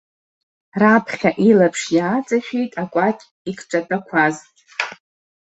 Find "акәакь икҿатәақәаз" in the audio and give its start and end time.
2.83-4.35